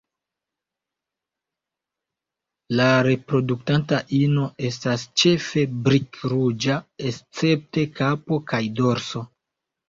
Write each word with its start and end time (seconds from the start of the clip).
La 2.79 2.87
reproduktanta 3.07 3.99
ino 4.21 4.45
estas 4.71 5.03
ĉefe 5.23 5.65
brik-ruĝa 5.89 6.79
escepte 7.11 7.85
kapo 8.01 8.41
kaj 8.55 8.63
dorso. 8.83 9.25